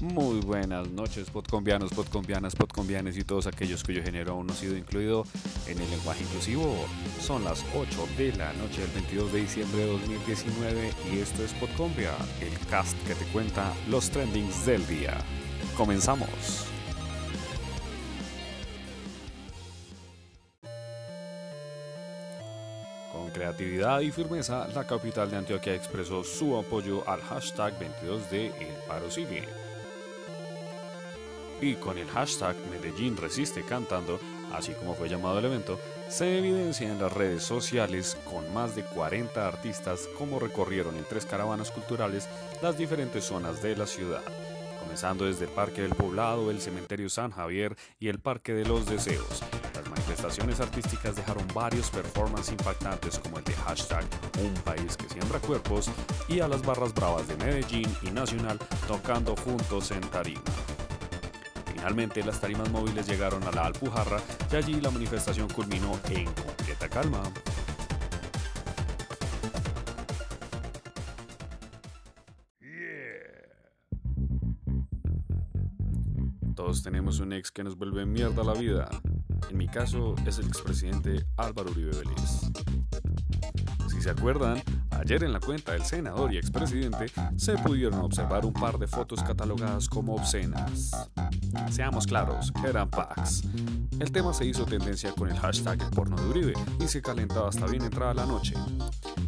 Muy 0.00 0.38
buenas 0.42 0.88
noches, 0.90 1.28
podcombianos, 1.28 1.90
podcombianas, 1.90 2.54
podcombianes 2.54 3.18
y 3.18 3.24
todos 3.24 3.48
aquellos 3.48 3.82
cuyo 3.82 4.00
género 4.00 4.34
aún 4.34 4.46
no 4.46 4.52
ha 4.52 4.56
sido 4.56 4.76
incluido 4.76 5.24
en 5.66 5.76
el 5.80 5.90
lenguaje 5.90 6.22
inclusivo. 6.22 6.86
Son 7.20 7.42
las 7.42 7.64
8 7.74 8.06
de 8.16 8.32
la 8.34 8.52
noche 8.52 8.82
del 8.82 8.92
22 8.92 9.32
de 9.32 9.40
diciembre 9.40 9.80
de 9.80 9.86
2019 9.88 10.90
y 11.12 11.18
esto 11.18 11.42
es 11.42 11.52
Podcombia, 11.54 12.12
el 12.40 12.56
cast 12.68 12.96
que 13.08 13.16
te 13.16 13.24
cuenta 13.32 13.74
los 13.90 14.08
trendings 14.08 14.66
del 14.66 14.86
día. 14.86 15.18
Comenzamos. 15.76 16.28
Con 23.12 23.30
creatividad 23.30 23.98
y 24.02 24.12
firmeza, 24.12 24.68
la 24.68 24.86
capital 24.86 25.28
de 25.28 25.38
Antioquia 25.38 25.74
expresó 25.74 26.22
su 26.22 26.56
apoyo 26.56 27.02
al 27.08 27.20
hashtag 27.20 27.76
22 27.80 28.30
de 28.30 28.46
El 28.46 28.74
Paro 28.86 29.10
Sigue 29.10 29.67
y 31.60 31.74
con 31.74 31.98
el 31.98 32.08
hashtag 32.08 32.56
Medellín 32.70 33.16
Resiste 33.16 33.62
Cantando, 33.62 34.18
así 34.52 34.72
como 34.72 34.94
fue 34.94 35.08
llamado 35.08 35.38
el 35.38 35.46
evento, 35.46 35.78
se 36.08 36.38
evidencia 36.38 36.90
en 36.90 37.00
las 37.00 37.12
redes 37.12 37.42
sociales 37.42 38.16
con 38.30 38.52
más 38.54 38.74
de 38.74 38.82
40 38.82 39.46
artistas 39.46 40.08
como 40.16 40.38
recorrieron 40.38 40.96
en 40.96 41.04
tres 41.04 41.26
caravanas 41.26 41.70
culturales 41.70 42.28
las 42.62 42.78
diferentes 42.78 43.24
zonas 43.24 43.62
de 43.62 43.76
la 43.76 43.86
ciudad, 43.86 44.22
comenzando 44.80 45.26
desde 45.26 45.44
el 45.44 45.50
Parque 45.50 45.82
del 45.82 45.94
Poblado, 45.94 46.50
el 46.50 46.60
Cementerio 46.60 47.08
San 47.08 47.30
Javier 47.30 47.76
y 47.98 48.08
el 48.08 48.20
Parque 48.20 48.54
de 48.54 48.64
los 48.64 48.86
Deseos. 48.86 49.42
Las 49.74 49.88
manifestaciones 49.88 50.60
artísticas 50.60 51.16
dejaron 51.16 51.46
varios 51.54 51.90
performances 51.90 52.52
impactantes 52.52 53.18
como 53.18 53.38
el 53.38 53.44
de 53.44 53.52
hashtag 53.52 54.04
Un 54.42 54.54
País 54.62 54.96
que 54.96 55.08
Siembra 55.08 55.38
Cuerpos 55.40 55.90
y 56.28 56.40
a 56.40 56.48
las 56.48 56.62
barras 56.62 56.94
bravas 56.94 57.28
de 57.28 57.36
Medellín 57.36 57.88
y 58.02 58.10
Nacional 58.10 58.58
tocando 58.86 59.36
juntos 59.36 59.90
en 59.90 60.00
tarima. 60.00 60.42
Finalmente, 61.78 62.24
las 62.24 62.40
tarimas 62.40 62.68
móviles 62.72 63.06
llegaron 63.06 63.40
a 63.44 63.52
la 63.52 63.66
Alpujarra 63.66 64.20
y 64.52 64.56
allí 64.56 64.80
la 64.80 64.90
manifestación 64.90 65.48
culminó 65.48 65.96
en 66.10 66.24
completa 66.24 66.88
calma. 66.88 67.22
Todos 76.56 76.82
tenemos 76.82 77.20
un 77.20 77.32
ex 77.32 77.52
que 77.52 77.62
nos 77.62 77.76
vuelve 77.76 78.04
mierda 78.04 78.42
la 78.42 78.54
vida. 78.54 78.88
En 79.48 79.56
mi 79.56 79.68
caso 79.68 80.16
es 80.26 80.40
el 80.40 80.48
expresidente 80.48 81.24
Álvaro 81.36 81.70
Uribe 81.70 81.92
Vélez. 81.96 82.50
Si 83.88 84.02
se 84.02 84.10
acuerdan, 84.10 84.60
ayer 84.98 85.24
en 85.24 85.32
la 85.32 85.40
cuenta 85.40 85.72
del 85.72 85.84
senador 85.84 86.32
y 86.32 86.38
expresidente 86.38 87.06
se 87.36 87.56
pudieron 87.58 88.00
observar 88.00 88.44
un 88.44 88.52
par 88.52 88.78
de 88.78 88.86
fotos 88.86 89.22
catalogadas 89.22 89.88
como 89.88 90.14
obscenas. 90.14 91.08
Seamos 91.70 92.06
claros, 92.06 92.52
eran 92.66 92.90
packs. 92.90 93.42
El 93.98 94.12
tema 94.12 94.32
se 94.32 94.44
hizo 94.44 94.64
tendencia 94.64 95.12
con 95.12 95.30
el 95.30 95.38
hashtag 95.38 95.82
el 95.82 95.90
porno 95.90 96.16
de 96.16 96.28
Uribe 96.28 96.52
y 96.80 96.88
se 96.88 97.02
calentaba 97.02 97.48
hasta 97.48 97.66
bien 97.66 97.82
entrada 97.82 98.14
la 98.14 98.26
noche. 98.26 98.54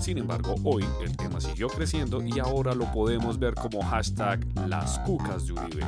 Sin 0.00 0.18
embargo, 0.18 0.54
hoy 0.64 0.84
el 1.02 1.16
tema 1.16 1.40
siguió 1.40 1.68
creciendo 1.68 2.22
y 2.22 2.38
ahora 2.38 2.74
lo 2.74 2.90
podemos 2.92 3.38
ver 3.38 3.54
como 3.54 3.82
hashtag 3.82 4.44
las 4.68 4.98
cucas 5.00 5.46
de 5.46 5.52
Uribe. 5.52 5.86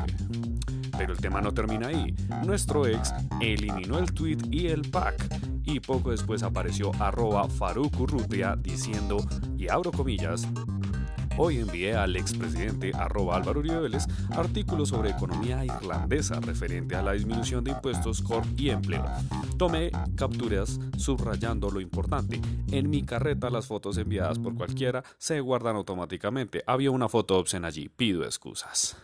Pero 0.97 1.13
el 1.13 1.19
tema 1.19 1.41
no 1.41 1.53
termina 1.53 1.89
ahí. 1.89 2.15
Nuestro 2.45 2.87
ex 2.87 3.13
eliminó 3.41 3.99
el 3.99 4.13
tweet 4.13 4.39
y 4.51 4.69
el 4.69 4.83
pack 4.91 5.45
y 5.65 5.81
poco 5.81 6.11
después 6.11 6.43
apareció 6.43 6.93
arroba 7.01 7.47
Urrutia 7.99 8.57
diciendo, 8.57 9.19
y 9.65 9.69
abro 9.69 9.91
comillas, 9.91 10.47
Hoy 11.37 11.59
envié 11.59 11.95
al 11.95 12.15
expresidente 12.15 12.93
arroba 12.95 13.35
Álvaro 13.35 13.59
Uribe 13.59 13.81
Vélez 13.81 14.05
artículos 14.37 14.91
sobre 14.91 15.11
economía 15.11 15.65
irlandesa 15.65 16.39
referente 16.39 16.95
a 16.95 17.03
la 17.03 17.11
disminución 17.11 17.65
de 17.65 17.73
impuestos, 17.73 18.23
corp 18.23 18.47
y 18.57 18.71
empleo. 18.71 19.05
Tomé 19.59 19.91
capturas 20.17 20.79
subrayando 20.97 21.73
lo 21.73 21.81
importante. 21.81 22.41
En 22.71 22.89
mi 22.89 23.03
carreta 23.03 23.51
las 23.51 23.67
fotos 23.67 23.99
enviadas 23.99 24.39
por 24.39 24.55
cualquiera 24.55 25.03
se 25.19 25.41
guardan 25.41 25.75
automáticamente. 25.75 26.63
Había 26.69 26.93
una 26.93 27.09
foto 27.09 27.37
obscena 27.37 27.67
allí. 27.67 27.89
Pido 27.89 28.23
excusas. 28.25 28.97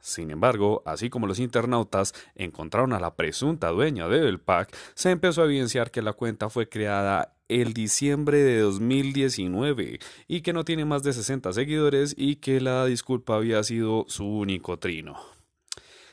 Sin 0.00 0.30
embargo, 0.30 0.82
así 0.86 1.10
como 1.10 1.26
los 1.26 1.40
internautas 1.40 2.14
encontraron 2.36 2.94
a 2.94 3.00
la 3.00 3.16
presunta 3.16 3.68
dueña 3.68 4.08
del 4.08 4.40
pack, 4.40 4.74
se 4.94 5.10
empezó 5.10 5.42
a 5.42 5.44
evidenciar 5.44 5.90
que 5.90 6.00
la 6.00 6.14
cuenta 6.14 6.48
fue 6.48 6.70
creada 6.70 7.34
el 7.48 7.74
diciembre 7.74 8.38
de 8.38 8.60
2019 8.60 9.98
y 10.26 10.40
que 10.42 10.52
no 10.52 10.64
tiene 10.64 10.84
más 10.84 11.02
de 11.02 11.12
60 11.12 11.52
seguidores 11.52 12.14
y 12.16 12.36
que 12.36 12.60
la 12.60 12.84
disculpa 12.86 13.36
había 13.36 13.62
sido 13.62 14.04
su 14.08 14.24
único 14.24 14.78
trino. 14.78 15.16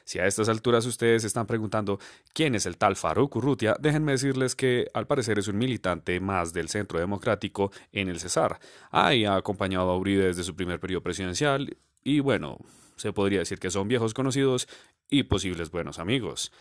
Si 0.06 0.20
a 0.20 0.28
estas 0.28 0.50
alturas 0.50 0.86
ustedes 0.86 1.24
están 1.24 1.48
preguntando 1.48 2.00
quién 2.32 2.54
es 2.54 2.68
el 2.68 2.78
tal 2.78 2.96
Faruk 2.96 3.36
Urrutia, 3.36 3.76
déjenme 3.80 4.12
decirles 4.12 4.56
que 4.56 4.88
al 4.94 5.08
parecer 5.08 5.40
es 5.40 5.48
un 5.48 5.58
militante 5.58 6.20
más 6.20 6.54
del 6.54 6.70
Centro 6.70 7.00
Democrático 7.00 7.72
en 7.92 8.10
el 8.10 8.20
Cesar. 8.20 8.60
ha 8.92 9.36
acompañado 9.36 9.90
a 9.90 9.98
Uribe 9.98 10.26
desde 10.26 10.44
su 10.44 10.56
primer 10.56 10.80
periodo 10.80 11.02
presidencial 11.02 11.76
y 12.04 12.20
bueno, 12.20 12.60
se 12.98 13.14
podría 13.14 13.40
decir 13.40 13.60
que 13.60 13.72
son 13.72 13.88
viejos 13.88 14.14
conocidos 14.14 14.68
y 15.10 15.24
posibles 15.24 15.72
buenos 15.72 15.98
amigos. 15.98 16.52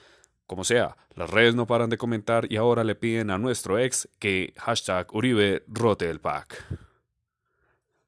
Como 0.46 0.64
sea, 0.64 0.96
las 1.14 1.30
redes 1.30 1.54
no 1.54 1.66
paran 1.66 1.90
de 1.90 1.96
comentar 1.96 2.50
y 2.50 2.56
ahora 2.56 2.84
le 2.84 2.94
piden 2.94 3.30
a 3.30 3.38
nuestro 3.38 3.78
ex 3.78 4.08
que 4.18 4.52
hashtag 4.58 5.06
Uribe 5.14 5.64
rote 5.68 6.10
el 6.10 6.20
pack. 6.20 6.64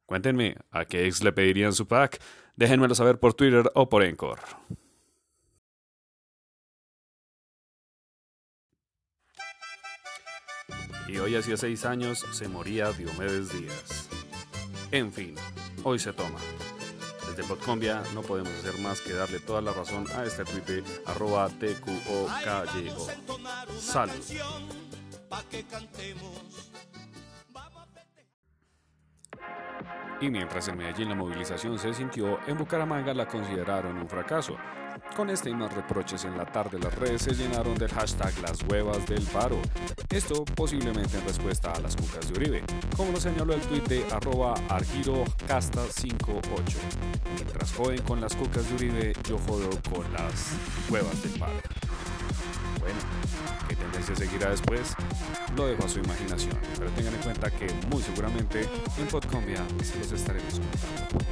Cuéntenme, 0.05 0.57
¿a 0.71 0.85
qué 0.85 1.07
ex 1.07 1.23
le 1.23 1.33
pedirían 1.33 1.73
su 1.73 1.87
pack? 1.89 2.21
Déjenmelo 2.55 2.95
saber 2.95 3.19
por 3.19 3.35
Twitter 3.35 3.71
o 3.75 3.89
por 3.89 4.03
Encore. 4.03 4.43
Y 11.09 11.19
hoy 11.19 11.37
hacía 11.37 11.57
seis 11.57 11.85
años 11.85 12.27
se 12.33 12.49
moría 12.49 12.91
Diomedes 12.93 13.53
Díaz. 13.53 14.09
En 14.91 15.13
fin, 15.13 15.35
hoy 15.85 15.99
se 15.99 16.13
toma. 16.13 16.39
Desde 17.37 17.51
Podcombia 17.51 18.03
no 18.15 18.23
podemos 18.23 18.51
hacer 18.55 18.81
más 18.81 19.03
que 19.03 19.13
darle 19.13 19.41
toda 19.41 19.61
la 19.61 19.71
razón 19.71 20.07
a 20.17 20.25
este 20.25 20.43
tuite 20.47 20.83
arroba 21.05 21.51
TQOKYO. 21.51 23.07
Salud. 23.79 24.25
Y 30.21 30.31
mientras 30.31 30.69
en 30.69 30.79
Medellín 30.79 31.11
la 31.11 31.15
movilización 31.15 31.79
se 31.79 31.93
sintió, 31.93 32.39
en 32.47 32.57
Bucaramanga 32.57 33.13
la 33.13 33.27
consideraron 33.27 33.99
un 33.99 34.09
fracaso. 34.09 34.57
Con 35.15 35.29
este 35.29 35.51
y 35.51 35.55
más 35.55 35.75
reproches 35.75 36.25
en 36.25 36.39
la 36.39 36.47
tarde 36.47 36.79
las 36.79 36.95
redes 36.95 37.21
se 37.23 37.35
llenaron 37.35 37.75
del 37.75 37.91
hashtag 37.91 38.33
las 38.41 38.63
huevas 38.63 39.05
del 39.07 39.23
paro. 39.25 39.61
Esto 40.11 40.45
posiblemente 40.45 41.19
en 41.19 41.27
respuesta 41.27 41.73
a 41.73 41.81
las 41.81 41.97
cucas 41.97 42.29
de 42.29 42.35
Uribe, 42.39 42.63
como 42.97 43.13
lo 43.13 43.21
señaló 43.21 43.53
el 43.53 43.61
tuit 43.61 43.87
de 43.89 44.07
arroba 44.11 44.55
argirocasta58. 44.69 46.77
Mientras 47.35 47.75
joden 47.75 48.01
con 48.03 48.21
las 48.21 48.35
cucas 48.35 48.69
de 48.69 48.75
Uribe, 48.75 49.13
yo 49.29 49.39
jodo 49.47 49.69
con 49.91 50.11
las 50.15 50.57
huevas 50.91 51.23
del 51.23 51.39
paro. 51.39 51.61
Bueno, 52.81 52.99
¿qué 53.97 54.03
tendencia 54.03 54.27
seguirá 54.27 54.51
después? 54.51 54.95
Lo 55.57 55.67
dejo 55.67 55.85
a 55.85 55.89
su 55.89 55.99
imaginación, 55.99 56.59
pero 56.79 56.91
tengan 56.91 57.15
en 57.15 57.21
cuenta 57.21 57.51
que 57.51 57.67
muy 57.91 58.03
seguramente 58.03 58.69
en 58.99 59.07
Podcombia 59.07 59.65
se 59.83 59.99
los 59.99 60.13
estaremos 60.13 60.61
contando. 60.61 61.25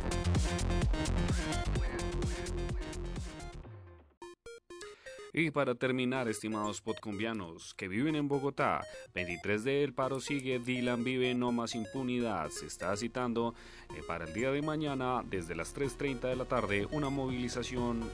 Y 5.37 5.51
para 5.51 5.75
terminar, 5.75 6.29
estimados 6.29 6.81
podcumbianos 6.81 7.75
que 7.75 7.89
viven 7.89 8.15
en 8.15 8.29
Bogotá, 8.29 8.83
23 9.15 9.65
de 9.65 9.83
El 9.83 9.93
Paro 9.93 10.21
sigue, 10.21 10.61
Dylan 10.61 11.03
vive 11.03 11.35
no 11.35 11.51
más 11.51 11.75
impunidad. 11.75 12.51
Se 12.51 12.67
está 12.67 12.97
citando 12.97 13.53
eh, 13.91 14.01
para 14.07 14.27
el 14.27 14.33
día 14.33 14.53
de 14.53 14.63
mañana, 14.63 15.25
desde 15.25 15.57
las 15.57 15.75
3.30 15.75 16.21
de 16.29 16.37
la 16.37 16.45
tarde, 16.45 16.87
una 16.93 17.11
movilización 17.11 18.09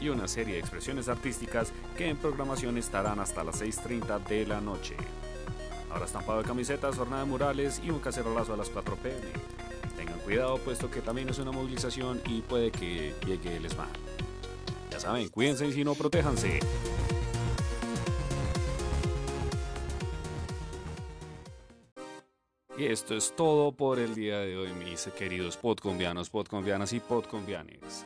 y 0.00 0.08
una 0.08 0.28
serie 0.28 0.54
de 0.54 0.60
expresiones 0.60 1.08
artísticas 1.08 1.72
que 1.96 2.08
en 2.08 2.16
programación 2.16 2.78
estarán 2.78 3.20
hasta 3.20 3.44
las 3.44 3.62
6.30 3.62 4.24
de 4.24 4.46
la 4.46 4.60
noche. 4.60 4.96
Ahora 5.90 6.04
estampado 6.04 6.42
de 6.42 6.48
camisetas, 6.48 6.96
jornada 6.96 7.24
de 7.24 7.30
murales 7.30 7.80
y 7.84 7.90
un 7.90 8.00
cacerolazo 8.00 8.54
a 8.54 8.56
las 8.56 8.68
4 8.68 8.96
pm. 8.96 9.16
Tengan 9.96 10.18
cuidado 10.20 10.58
puesto 10.58 10.90
que 10.90 11.00
también 11.00 11.28
es 11.28 11.38
una 11.38 11.52
movilización 11.52 12.20
y 12.26 12.42
puede 12.42 12.70
que 12.70 13.14
llegue 13.26 13.56
el 13.56 13.68
SMAT. 13.70 13.88
Ya 14.90 15.00
saben, 15.00 15.28
cuídense 15.28 15.66
y 15.66 15.72
si 15.72 15.84
no, 15.84 15.94
protéjanse. 15.94 16.60
Y 22.78 22.84
esto 22.84 23.16
es 23.16 23.34
todo 23.34 23.72
por 23.72 23.98
el 23.98 24.14
día 24.14 24.40
de 24.40 24.54
hoy, 24.54 24.70
mis 24.72 25.06
queridos 25.16 25.56
podcombianos, 25.56 26.28
podcombianas 26.28 26.92
y 26.92 27.00
podcombianes. 27.00 28.04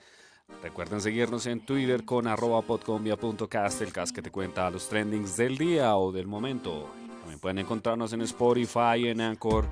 Recuerden 0.62 1.00
seguirnos 1.00 1.47
en 1.47 1.61
Twitter 1.61 2.05
con 2.05 2.26
arroba 2.26 2.62
podcombia.cast, 2.62 3.82
el 3.82 3.93
cast 3.93 4.14
que 4.14 4.23
te 4.23 4.31
cuenta 4.31 4.70
los 4.70 4.88
trendings 4.88 5.37
del 5.37 5.56
día 5.56 5.97
o 5.97 6.12
del 6.12 6.26
momento. 6.26 6.88
También 7.20 7.38
pueden 7.38 7.58
encontrarnos 7.58 8.12
en 8.12 8.23
Spotify, 8.23 9.08
en 9.08 9.20
Anchor 9.20 9.67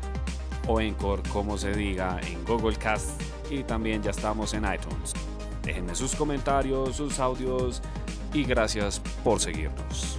o 0.66 0.78
Anchor, 0.78 1.22
como 1.28 1.58
se 1.58 1.72
diga, 1.72 2.20
en 2.26 2.44
Google 2.44 2.76
Cast 2.76 3.20
y 3.50 3.62
también 3.64 4.02
ya 4.02 4.10
estamos 4.10 4.54
en 4.54 4.64
iTunes. 4.64 5.12
Déjenme 5.62 5.94
sus 5.94 6.14
comentarios, 6.14 6.96
sus 6.96 7.18
audios 7.18 7.82
y 8.32 8.44
gracias 8.44 9.00
por 9.22 9.40
seguirnos. 9.40 10.18